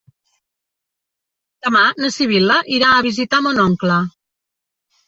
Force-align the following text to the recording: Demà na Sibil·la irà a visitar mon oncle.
Demà 1.67 1.83
na 2.01 2.11
Sibil·la 2.17 2.59
irà 2.79 2.91
a 2.97 3.07
visitar 3.11 3.45
mon 3.51 3.65
oncle. 3.71 4.01